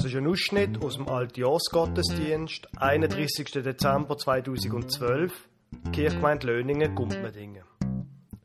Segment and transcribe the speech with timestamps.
[0.00, 3.50] Das ist ein Ausschnitt aus dem Altjahrsgottesdienst, 31.
[3.52, 5.30] Dezember 2012,
[5.92, 7.64] Kirchgemeinde Löningen, Gumpmedingen.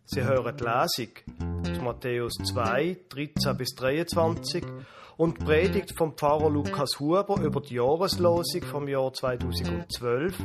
[0.04, 1.14] Sie hören die Lesung
[1.62, 4.66] aus Matthäus 2, 13 bis 23
[5.16, 10.38] und die Predigt vom Pfarrer Lukas Huber über die Jahreslosung vom Jahr 2012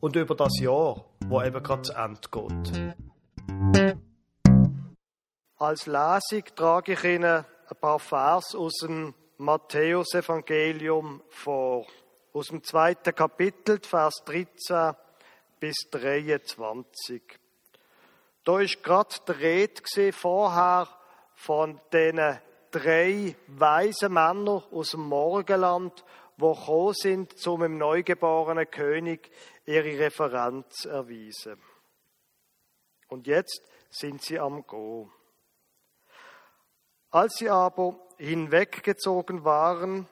[0.00, 2.94] und über das Jahr, wo eben gerade zu Ende geht.
[5.58, 9.12] Als Lesung trage ich Ihnen ein paar Vers aus dem
[9.44, 11.86] Matthäus-Evangelium vor,
[12.32, 14.94] aus dem zweiten Kapitel, Vers 13
[15.60, 17.22] bis 23.
[18.42, 20.88] Da ist gerade die Rede vorher
[21.34, 22.38] von den
[22.70, 26.04] drei weisen Männern aus dem Morgenland,
[26.36, 29.30] die gekommen sind, um dem neugeborenen König
[29.66, 31.60] ihre Referenz zu erweisen.
[33.08, 35.10] Und jetzt sind sie am Go.
[37.10, 40.08] Als sie aber hinweggezogen waren,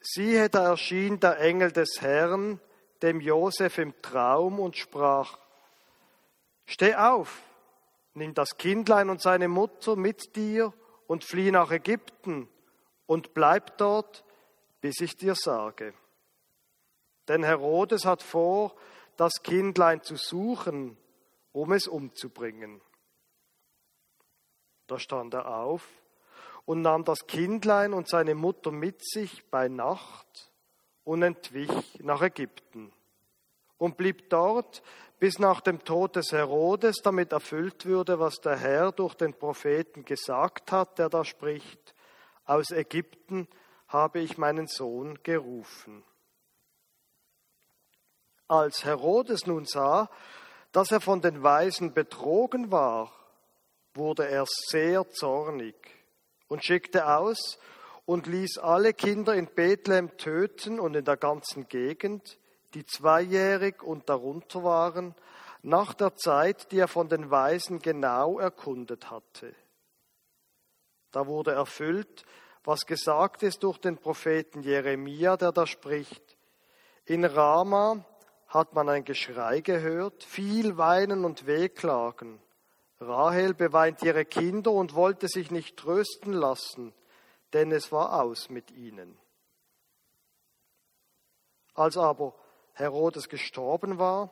[0.00, 2.60] siehe, da erschien der Engel des Herrn
[3.02, 5.38] dem Josef im Traum und sprach,
[6.66, 7.42] Steh auf,
[8.14, 10.72] nimm das Kindlein und seine Mutter mit dir
[11.06, 12.48] und flieh nach Ägypten
[13.06, 14.24] und bleib dort,
[14.80, 15.94] bis ich dir sage.
[17.26, 18.74] Denn Herodes hat vor,
[19.16, 20.96] das Kindlein zu suchen,
[21.52, 22.80] um es umzubringen.
[24.86, 25.86] Da stand er auf
[26.64, 30.50] und nahm das Kindlein und seine Mutter mit sich bei Nacht
[31.04, 32.92] und entwich nach Ägypten
[33.78, 34.82] und blieb dort
[35.18, 40.04] bis nach dem Tod des Herodes, damit erfüllt würde, was der Herr durch den Propheten
[40.04, 41.94] gesagt hat, der da spricht,
[42.46, 43.48] aus Ägypten
[43.88, 46.04] habe ich meinen Sohn gerufen.
[48.48, 50.10] Als Herodes nun sah,
[50.72, 53.12] dass er von den Weisen betrogen war,
[53.94, 55.74] wurde er sehr zornig
[56.50, 57.58] und schickte aus
[58.04, 62.38] und ließ alle Kinder in Bethlehem töten und in der ganzen Gegend,
[62.74, 65.14] die zweijährig und darunter waren,
[65.62, 69.54] nach der Zeit, die er von den Weisen genau erkundet hatte.
[71.12, 72.24] Da wurde erfüllt,
[72.64, 76.36] was gesagt ist durch den Propheten Jeremia, der da spricht.
[77.04, 78.04] In Rama
[78.48, 82.40] hat man ein Geschrei gehört, viel Weinen und Wehklagen.
[83.00, 86.92] Rahel beweint ihre Kinder und wollte sich nicht trösten lassen,
[87.52, 89.18] denn es war aus mit ihnen.
[91.74, 92.34] Als aber
[92.74, 94.30] Herodes gestorben war,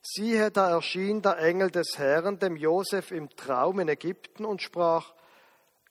[0.00, 5.12] siehe, da erschien der Engel des Herrn dem Josef im Traum in Ägypten und sprach,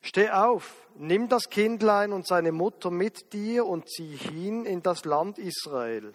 [0.01, 5.05] Steh auf, nimm das Kindlein und seine Mutter mit dir und zieh hin in das
[5.05, 6.13] Land Israel.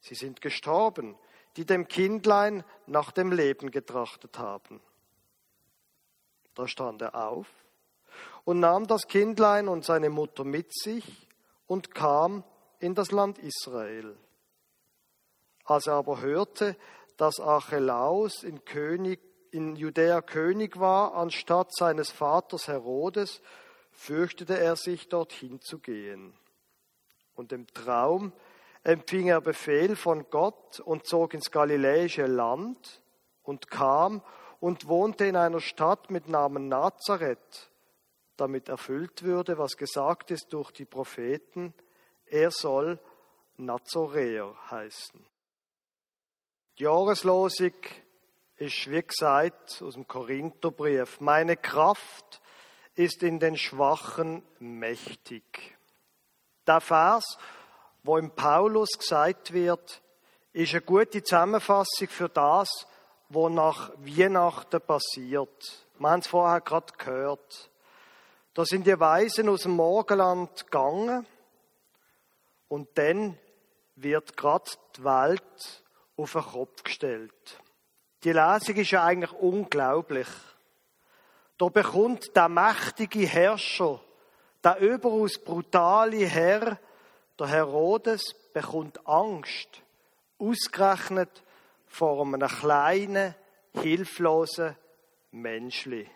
[0.00, 1.16] Sie sind gestorben,
[1.56, 4.80] die dem Kindlein nach dem Leben getrachtet haben.
[6.54, 7.48] Da stand er auf
[8.44, 11.28] und nahm das Kindlein und seine Mutter mit sich
[11.66, 12.44] und kam
[12.78, 14.16] in das Land Israel.
[15.64, 16.76] Als er aber hörte,
[17.16, 23.40] dass Archelaus in, König, in Judäa König war, anstatt seines Vaters Herodes,
[23.92, 26.34] fürchtete er sich, dorthin zu gehen.
[27.34, 28.32] Und im Traum
[28.84, 33.02] empfing er Befehl von Gott und zog ins galiläische Land
[33.42, 34.22] und kam
[34.60, 37.70] und wohnte in einer Stadt mit Namen Nazareth,
[38.36, 41.74] damit erfüllt würde, was gesagt ist durch die Propheten,
[42.26, 42.98] er soll
[43.56, 45.24] Nazoräer heißen.
[46.78, 47.74] Die Jahreslosung
[48.56, 51.20] ist, wie gesagt, aus dem Korintherbrief.
[51.20, 52.40] Meine Kraft
[52.94, 55.76] ist in den Schwachen mächtig.
[56.66, 57.38] Der Vers,
[58.04, 60.02] wo im Paulus gesagt wird,
[60.52, 62.86] ist eine gute Zusammenfassung für das,
[63.30, 65.84] was nach Weihnachten passiert.
[65.98, 67.70] Wir haben es vorher gerade gehört.
[68.52, 71.26] Da sind die Weisen aus dem Morgenland gegangen
[72.68, 73.38] und dann
[73.96, 75.82] wird gerade die Welt
[76.16, 77.58] auf den Kopf gestellt.
[78.22, 80.28] Die Lesung ist ja eigentlich unglaublich.
[81.56, 84.00] Da bekommt der mächtige Herrscher,
[84.62, 86.78] der überaus brutale Herr,
[87.38, 89.82] der Herodes, bekommt Angst,
[90.38, 91.42] ausgerechnet
[91.86, 93.34] vor einem kleinen,
[93.72, 94.76] hilflosen
[95.32, 96.08] Menschli.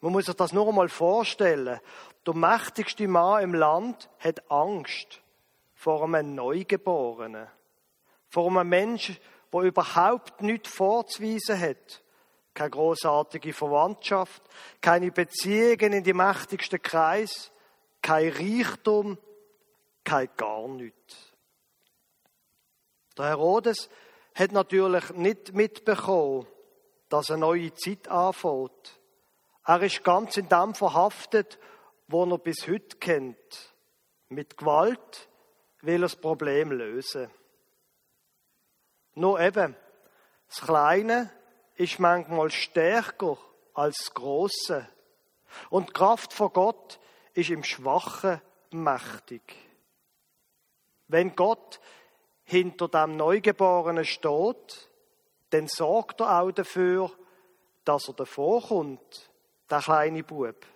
[0.00, 1.80] Man muss sich das nur einmal vorstellen.
[2.26, 5.22] Der mächtigste Mann im Land hat Angst
[5.74, 7.46] vor einem Neugeborenen.
[8.28, 9.16] Vor einem Menschen,
[9.52, 12.02] der überhaupt nichts vorzuweisen hat.
[12.52, 14.42] Keine großartige Verwandtschaft,
[14.80, 17.50] keine Beziehungen in die mächtigsten Kreis,
[18.00, 19.18] kein Reichtum,
[20.04, 21.32] kein gar nichts.
[23.16, 23.88] Der Herodes
[24.34, 26.46] hat natürlich nicht mitbekommen,
[27.08, 29.00] dass eine neue Zeit anfängt.
[29.66, 31.58] Er ist ganz in dem verhaftet,
[32.08, 33.74] wo er bis heute kennt
[34.28, 35.28] Mit Gewalt
[35.80, 37.30] will er das Problem lösen.
[39.14, 39.76] Nur eben,
[40.48, 41.30] das Kleine
[41.76, 43.38] ist manchmal stärker
[43.74, 44.88] als das Große.
[45.70, 46.98] Und die Kraft von Gott
[47.34, 48.40] ist im Schwachen
[48.70, 49.42] mächtig.
[51.14, 51.78] Wenn Gott
[52.42, 54.90] hinter dem Neugeborenen steht,
[55.50, 57.12] dann sorgt er auch dafür,
[57.84, 59.30] dass er davor kommt,
[59.70, 60.66] der kleine Bub.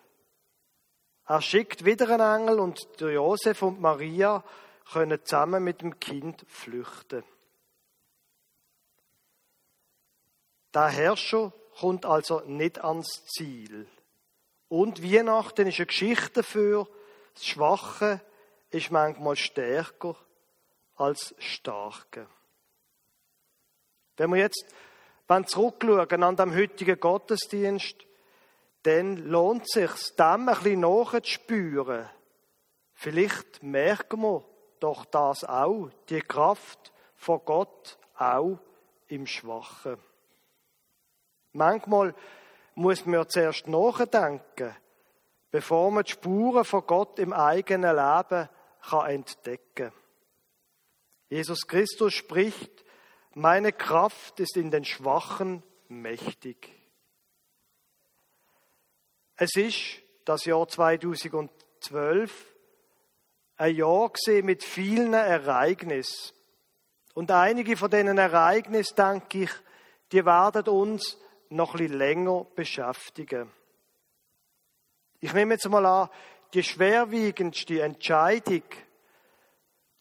[1.26, 4.44] Er schickt wieder einen Engel und Josef und Maria
[4.92, 7.24] können zusammen mit dem Kind flüchten.
[10.72, 13.88] Der Herrscher kommt also nicht ans Ziel.
[14.68, 16.86] Und Weihnachten ist eine Geschichte dafür,
[17.34, 18.20] das Schwache
[18.70, 20.14] ist manchmal stärker
[20.98, 22.26] als das Starke.
[24.16, 24.66] Wenn wir jetzt
[25.46, 27.96] zurückschauen an dem heutigen Gottesdienst,
[28.82, 32.08] dann lohnt es sich, dem ein bisschen nachzuspüren.
[32.94, 34.44] Vielleicht merken wir
[34.80, 38.58] doch das auch, die Kraft von Gott auch
[39.08, 39.98] im Schwachen.
[41.52, 42.14] Manchmal
[42.74, 44.74] muss man zuerst nachdenken,
[45.50, 48.48] bevor man die Spuren von Gott im eigenen Leben
[48.92, 49.92] entdecken kann.
[51.28, 52.84] Jesus Christus spricht,
[53.34, 56.70] meine Kraft ist in den Schwachen mächtig.
[59.36, 62.54] Es ist das Jahr 2012
[63.56, 64.10] ein Jahr
[64.42, 66.34] mit vielen Ereignissen.
[67.14, 69.50] Und einige von diesen Ereignissen, denke ich,
[70.12, 71.18] die werden uns
[71.50, 73.50] noch ein bisschen länger beschäftigen.
[75.20, 76.08] Ich nehme jetzt mal an,
[76.54, 78.62] die schwerwiegendste Entscheidung,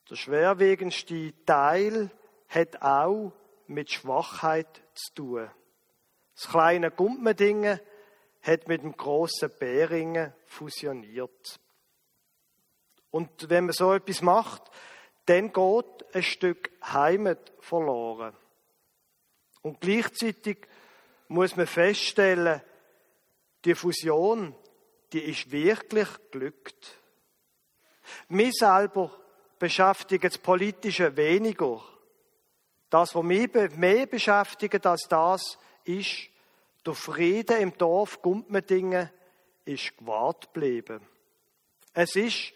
[0.10, 2.12] der schwerwiegendste Teil
[2.48, 3.34] hat auch
[3.68, 5.52] mit Schwachheit zu tun.
[6.36, 7.80] Das kleine Gumpmendingen
[8.42, 11.60] hat mit dem großen Bäringen fusioniert.
[13.12, 14.64] Und wenn man so etwas macht,
[15.26, 18.36] dann geht ein Stück Heimat verloren.
[19.62, 20.68] Und gleichzeitig
[21.28, 22.62] muss man feststellen,
[23.66, 24.56] die Fusion,
[25.12, 27.02] die ist wirklich glückt.
[28.30, 29.12] Mich selber
[29.60, 31.82] beschäftigt das Politische weniger.
[32.90, 36.30] Das, was mich mehr beschäftigt als das, ist,
[36.86, 39.10] der Frieden im Dorf Gumpmendingen
[39.66, 41.02] ist gewahrt geblieben.
[41.94, 42.54] Es ist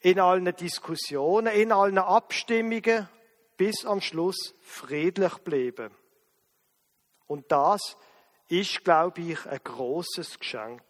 [0.00, 3.08] in allen Diskussionen, in allen Abstimmungen
[3.56, 5.90] bis am Schluss friedlich geblieben.
[7.26, 7.96] Und das
[8.48, 10.82] ist, glaube ich, ein großes Geschenk.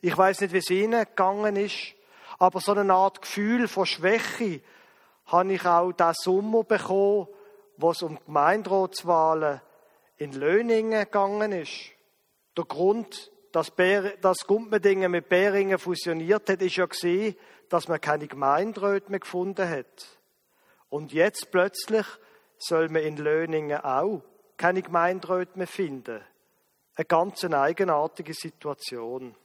[0.00, 1.94] Ich weiß nicht, wie es Ihnen gegangen ist,
[2.38, 4.60] aber so eine Art Gefühl von Schwäche
[5.26, 7.28] habe ich auch diesen Sommer bekommen,
[7.76, 9.60] wo es um Gemeinderatswahlen
[10.16, 11.92] in Löningen gegangen ist.
[12.56, 17.36] Der Grund, dass, Bär, dass Gumpmendingen mit Beringen fusioniert hat, ist ja gesehen,
[17.68, 20.18] dass man keine Gemeinderäte mehr gefunden hat.
[20.88, 22.06] Und jetzt plötzlich
[22.56, 24.22] soll man in Löningen auch
[24.56, 26.20] keine Gemeinderäte mehr finden.
[26.94, 29.36] Eine ganz eigenartige Situation.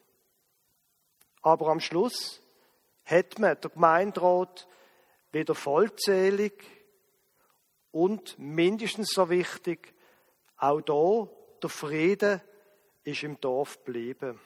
[1.42, 2.43] Aber am Schluss
[3.06, 4.68] hat man der Gemeinderat
[5.32, 6.54] wieder vollzählig
[7.92, 9.94] und mindestens so wichtig,
[10.58, 11.28] auch da
[11.62, 12.42] der Frieden
[13.04, 14.40] ist im Dorf geblieben.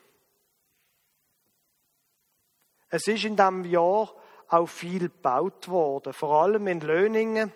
[2.89, 4.13] Es ist in diesem Jahr
[4.48, 7.51] auch viel gebaut worden, vor allem in Löningen.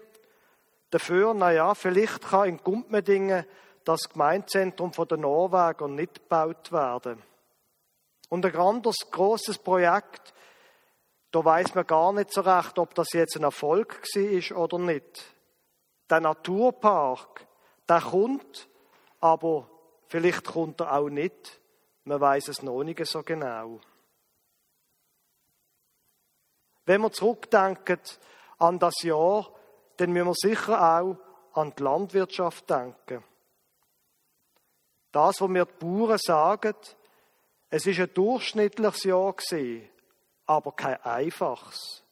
[0.89, 3.45] Dafür, naja, vielleicht kann in Gumpmedingen
[3.85, 7.21] das Gemeinzentrum der Norweger nicht gebaut werden.
[8.29, 10.33] Und ein anderes großes Projekt,
[11.31, 15.35] da weiß man gar nicht so recht, ob das jetzt ein Erfolg ist oder nicht.
[16.09, 17.47] Der Naturpark,
[17.87, 18.67] der kommt,
[19.21, 19.69] aber
[20.07, 21.61] vielleicht kommt er auch nicht.
[22.03, 23.79] Man weiß es noch nicht so genau.
[26.85, 28.01] Wenn wir zurückdenken
[28.57, 29.49] an das Jahr,
[29.97, 31.17] dann müssen wir sicher auch
[31.53, 33.23] an die Landwirtschaft denken.
[35.11, 36.75] Das, was mir die Bauern sagen,
[37.69, 39.90] es ist ein durchschnittliches Jahr gewesen,
[40.51, 42.03] aber kein einfaches.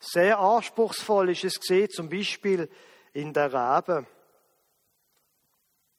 [0.00, 2.68] Sehr anspruchsvoll ist es gesehen, zum Beispiel
[3.12, 4.04] in der Rebe.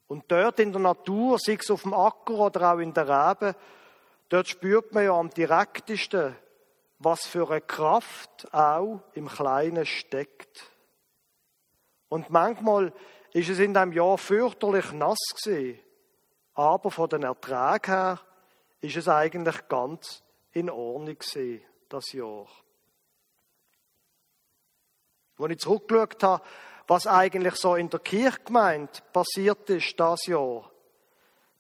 [0.08, 3.56] Und dort in der Natur, sei es auf dem Acker oder auch in der Rebe,
[4.28, 6.36] dort spürt man ja am direktesten,
[7.00, 10.70] was für eine Kraft auch im Kleinen steckt.
[12.10, 12.92] Und manchmal
[13.32, 15.80] ist es in dem Jahr fürchterlich nass gewesen,
[16.56, 18.20] aber von den Erträgen her
[18.82, 22.48] ist es eigentlich ganz in Ordnung gewesen, das Jahr.
[25.38, 26.44] Als ich zurückgeschaut habe,
[26.88, 30.70] was eigentlich so in der Kirchgemeinde passiert ist das Jahr,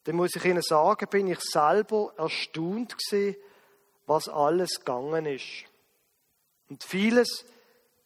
[0.04, 3.38] dann muss ich Ihnen sagen, bin ich selber erstaunt gewesen,
[4.06, 5.66] was alles gegangen ist.
[6.70, 7.46] Und vieles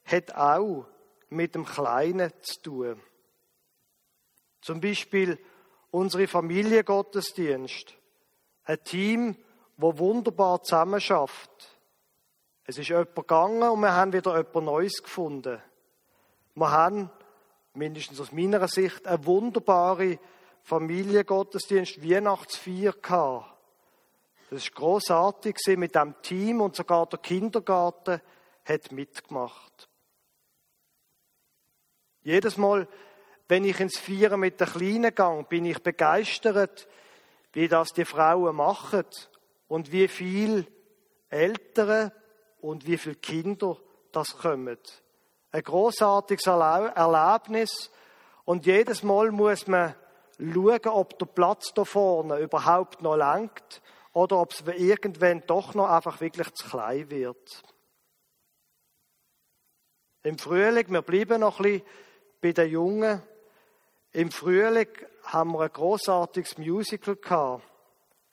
[0.06, 0.86] hat auch
[1.30, 3.02] mit dem Kleinen zu tun.
[4.62, 5.40] Zum Beispiel
[5.92, 7.96] unsere Familiengottesdienst.
[8.64, 9.36] Ein Team,
[9.78, 11.52] wo wunderbar zusammenschafft.
[12.66, 15.62] Es ist jemand gegangen und wir haben wieder etwas Neues gefunden.
[16.56, 17.10] Wir haben,
[17.74, 20.20] mindestens aus meiner Sicht, eine wunderbare
[20.64, 23.56] Familiengottesdienst, Weihnachtsfeier gehabt.
[24.50, 28.22] Das ist großartig mit dem Team und sogar der Kindergarten
[28.66, 29.88] hat mitgemacht.
[32.24, 32.88] Jedes Mal,
[33.48, 36.88] wenn ich ins Feiern mit der Kleinen gehe, bin ich begeistert,
[37.54, 39.06] wie das die Frauen machen
[39.68, 40.66] und wie viel
[41.30, 42.12] Eltern
[42.62, 43.78] und wie viele Kinder
[44.12, 44.78] das kommen.
[45.52, 47.92] Ein großartiges Erlebnis
[48.46, 49.96] und jedes Mal muss man
[50.40, 53.82] schauen, ob der Platz da vorne überhaupt noch langt
[54.14, 57.64] oder ob es irgendwann doch noch einfach wirklich zu klein wird.
[60.24, 61.88] Im Frühling, wir bleiben noch ein bisschen
[62.42, 63.22] bei den Jungen.
[64.12, 64.90] Im Frühling
[65.24, 67.64] haben wir ein großartiges Musical gehabt,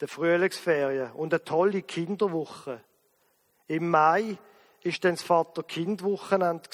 [0.01, 2.83] der Frühlingsferien und eine tolle Kinderwoche.
[3.67, 4.39] Im Mai
[4.83, 6.69] ist dann das Vater-Kind-Wochenende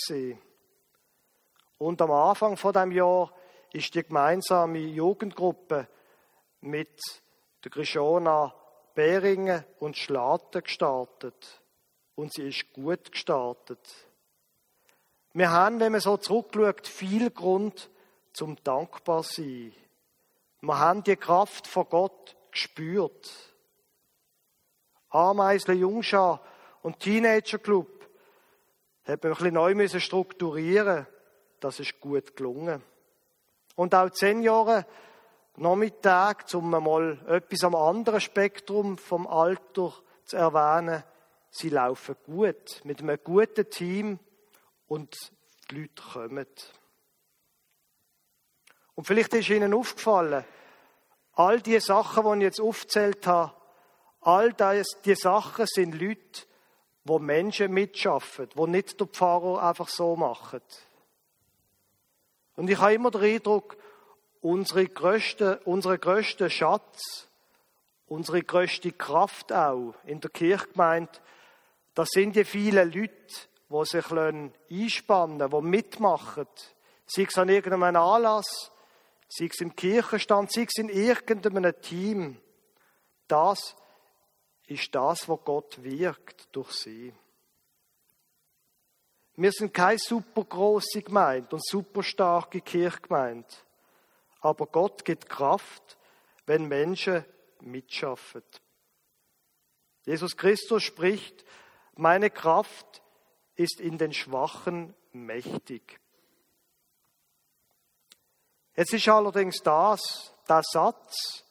[1.79, 3.33] Und am Anfang von dem Jahr
[3.73, 5.87] ist die gemeinsame Jugendgruppe
[6.61, 7.01] mit
[7.65, 8.55] der Grishona
[8.95, 11.63] Beringen und Schlaten gestartet.
[12.17, 13.81] Und sie ist gut gestartet.
[15.33, 17.89] Wir haben, wenn man so zurückschaut, viel Grund
[18.33, 19.73] zum dankbar sein.
[20.61, 23.31] Wir haben die Kraft von Gott gespürt.
[25.11, 26.43] Ameisle Jungschar
[26.83, 28.09] und Teenager Club
[29.05, 31.07] hat man ein bisschen neu strukturieren.
[31.59, 32.83] Das ist gut gelungen.
[33.75, 34.87] Und auch zehn Jahre
[35.57, 39.93] Nachmittag, um mal etwas am anderen Spektrum vom Alter
[40.25, 41.03] zu erwähnen,
[41.51, 44.19] sie laufen gut, mit einem guten Team
[44.87, 45.15] und
[45.71, 46.47] die Leute kommen.
[48.95, 50.45] Und vielleicht ist Ihnen aufgefallen,
[51.41, 53.55] all die Sachen, die ich jetzt aufgezählt habe,
[54.21, 56.43] all diese Sachen sind Leute,
[57.05, 60.63] wo Menschen mitschaffen, wo nicht der Pfarrer einfach so macht.
[62.57, 63.79] Und ich habe immer den Eindruck,
[64.43, 67.29] unsere größte, unsere größte Schatz,
[68.07, 71.13] unsere größte Kraft auch in der Kirchgemeinde,
[71.95, 73.15] das sind die vielen Leute,
[73.71, 74.05] die sich
[74.71, 76.47] einspannen die mitmachen,
[77.07, 78.71] sei es an irgendeinem Anlass,
[79.31, 82.37] sei es im Kirchenstand, sei es in irgendeinem Team.
[83.29, 83.77] Das
[84.67, 87.15] ist das, was Gott wirkt durch sie.
[89.37, 93.49] Wir sind keine super große Gemeinde und super starke Kirchgemeinde.
[94.41, 95.97] Aber Gott gibt Kraft,
[96.47, 97.25] wenn Menschen
[97.61, 98.43] mitschaffen.
[100.05, 101.45] Jesus Christus spricht,
[101.95, 103.03] meine Kraft
[103.55, 106.01] ist in den Schwachen mächtig.
[108.77, 111.45] Jetzt ist allerdings das, der Satz,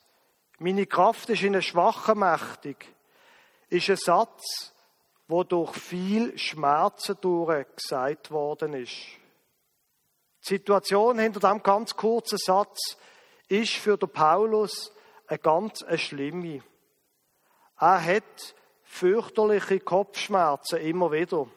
[0.58, 2.94] meine Kraft ist in den Schwachen mächtig,
[3.70, 4.74] ist ein Satz,
[5.28, 8.96] wo durch viel Schmerzen durch gesagt worden ist.
[10.44, 12.98] Die Situation hinter diesem ganz kurzen Satz
[13.48, 14.92] ist für den Paulus
[15.28, 16.64] eine ganz eine schlimme.
[17.80, 21.48] Er hat fürchterliche Kopfschmerzen immer wieder.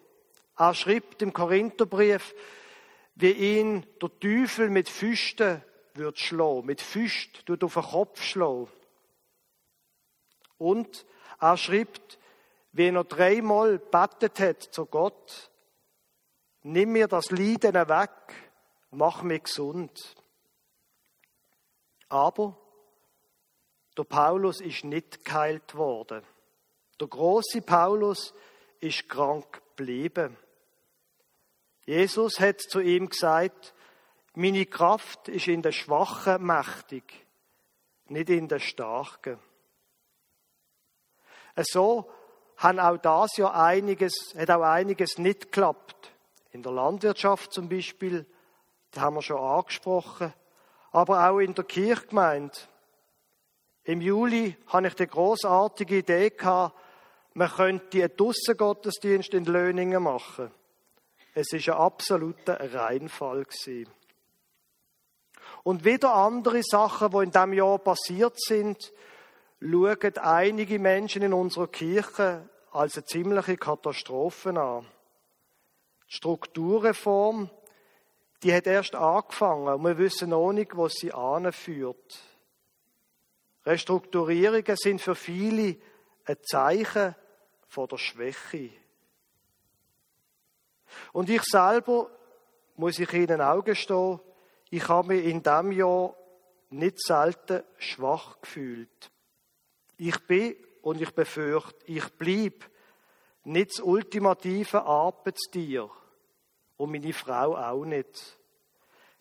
[0.57, 2.35] Er schreibt im Korintherbrief,
[3.23, 5.63] wie ihn der Teufel mit Füsten
[5.95, 8.69] wird schlagen, mit Füst tut auf den Kopf schlagen.
[10.59, 11.07] Und
[11.41, 12.19] er schreibt,
[12.73, 15.51] wie er dreimal bettet hat zu Gott,
[16.63, 18.11] nimm mir das Leiden weg,
[18.91, 20.17] mach mich gesund.
[22.09, 22.59] Aber
[23.97, 26.25] der Paulus ist nicht geheilt worden.
[27.01, 28.35] Der große Paulus
[28.81, 30.37] ist krank geblieben.
[31.85, 33.75] Jesus hat zu ihm gesagt,
[34.35, 37.27] meine Kraft ist in der Schwachen mächtig,
[38.07, 39.39] nicht in der Starken.
[41.57, 42.11] So
[42.57, 46.13] haben auch das ja einiges, hat auch einiges nicht geklappt.
[46.53, 48.27] In der Landwirtschaft zum Beispiel
[48.93, 50.33] das haben wir schon angesprochen.
[50.93, 52.57] Aber auch in der Kirchgemeinde.
[53.85, 56.33] Im Juli hatte ich die großartige Idee
[57.35, 60.51] man könnte einen Dussengottesdienst in Löningen machen.
[61.35, 63.89] Es ist ein absoluter Reinfall gewesen.
[65.63, 68.93] Und wieder andere Sachen, die in diesem Jahr passiert sind,
[69.61, 74.87] schauen einige Menschen in unserer Kirche als eine ziemliche Katastrophe an.
[76.09, 77.49] Die Strukturreform,
[78.43, 82.19] die hat erst angefangen und wir wissen noch nicht, wo sie anführt.
[83.65, 85.77] Restrukturierungen sind für viele
[86.25, 87.15] ein Zeichen
[87.69, 88.71] vor der Schwäche.
[91.13, 92.11] Und ich selber,
[92.77, 94.21] muss ich Ihnen auch gestehen,
[94.71, 96.15] ich habe mich in diesem Jahr
[96.71, 99.11] nicht selten schwach gefühlt.
[99.99, 102.69] Ich bin und ich befürchte, ich blieb
[103.45, 105.91] nicht das ultimative Arbeitstier
[106.77, 108.39] und meine Frau auch nicht.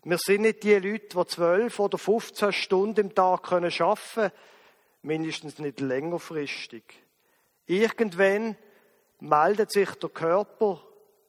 [0.03, 4.31] Wir sind nicht die Leute, die zwölf oder 15 Stunden im Tag arbeiten können,
[5.03, 6.83] mindestens nicht längerfristig.
[7.67, 8.55] Irgendwann
[9.19, 10.81] meldet sich der Körper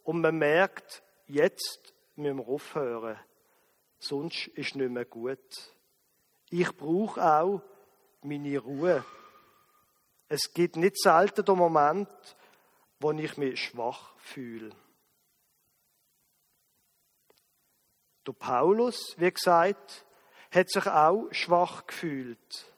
[0.02, 3.18] und man merkt, jetzt müssen wir aufhören.
[3.98, 5.74] Sonst ist nicht mehr gut.
[6.50, 7.62] Ich brauche auch
[8.22, 9.04] meine Ruhe.
[10.28, 12.08] Es gibt nicht selten den Moment,
[13.00, 14.74] wo ich mich schwach fühle.
[18.26, 20.04] Der Paulus, wie gesagt,
[20.50, 22.72] hat sich auch schwach gefühlt.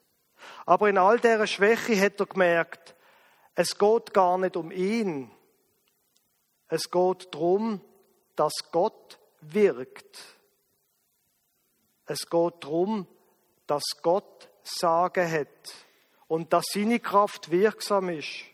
[0.67, 2.95] Aber in all dieser Schwäche hat er gemerkt,
[3.55, 5.31] es geht gar nicht um ihn.
[6.69, 7.81] Es geht darum,
[8.37, 10.19] dass Gott wirkt.
[12.07, 13.07] Es geht darum,
[13.67, 15.75] dass Gott Sagen hat
[16.27, 18.45] und dass seine Kraft wirksam ist.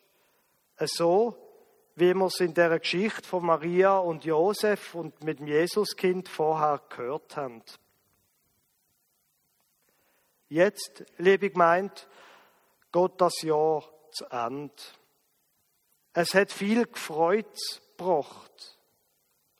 [0.76, 1.36] So,
[1.94, 6.80] wie wir es in der Geschichte von Maria und Josef und mit dem Jesuskind vorher
[6.88, 7.62] gehört haben.
[10.48, 11.94] Jetzt, liebe Gemeinde,
[12.90, 14.74] geht das Jahr zu Ende.
[16.12, 17.46] Es hat viel gefreut
[18.00, 18.78] gebracht.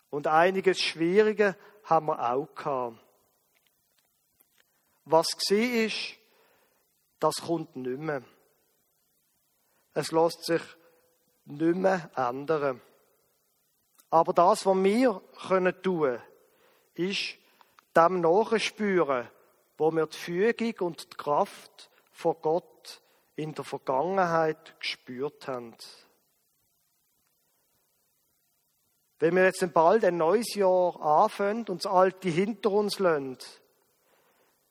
[0.09, 2.99] Und einiges Schwierige haben wir auch gehabt.
[5.05, 6.17] Was war, ist,
[7.19, 8.23] das kommt nicht mehr.
[9.93, 10.63] Es lässt sich
[11.45, 12.81] nicht mehr ändern.
[14.09, 16.19] Aber das, was wir können tun,
[16.95, 17.37] ist
[17.97, 19.29] dem nachspüren,
[19.77, 23.03] wo wir die Fügung und die Kraft von Gott
[23.37, 25.75] in der Vergangenheit gespürt haben.
[29.21, 33.37] Wenn wir jetzt bald ein neues Jahr anfangen und das alte hinter uns lassen,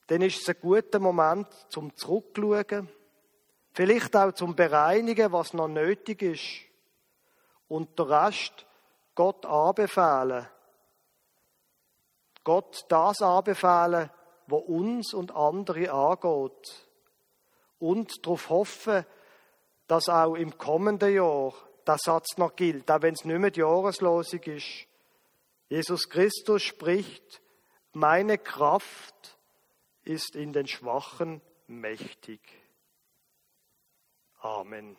[0.07, 2.89] dann ist es ein guter Moment zum Zurückschauen,
[3.73, 6.49] vielleicht auch zum Bereinigen, was noch nötig ist
[7.67, 8.65] und der Rest
[9.13, 10.47] Gott anbefehlen.
[12.43, 14.09] Gott das anbefehlen,
[14.47, 16.87] was uns und andere angeht.
[17.77, 19.05] Und darauf hoffen,
[19.85, 21.53] dass auch im kommenden Jahr
[21.89, 24.87] der Satz noch gilt, auch wenn es nicht mehr die Jahreslosung ist.
[25.69, 27.41] Jesus Christus spricht,
[27.93, 29.37] meine Kraft
[30.03, 32.41] ist in den Schwachen mächtig.
[34.39, 34.97] Amen.